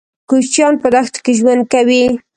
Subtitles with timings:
[0.29, 2.05] کوچيان په دښتو کې ژوند کوي.